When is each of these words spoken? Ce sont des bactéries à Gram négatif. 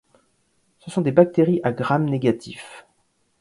Ce 0.79 0.89
sont 0.89 1.01
des 1.01 1.11
bactéries 1.11 1.59
à 1.63 1.71
Gram 1.71 2.05
négatif. 2.09 2.87